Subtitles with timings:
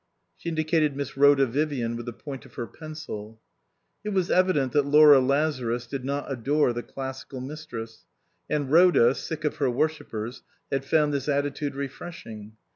[0.35, 3.39] She indicated Miss Khoda Vivian with the point of her pencil.
[4.03, 8.07] It was evident that Laura Lazarus did not adore the Classical Mistress,
[8.49, 10.41] and Rhoda, sick of her worshippers,
[10.71, 12.53] had found this attitude refresh ing.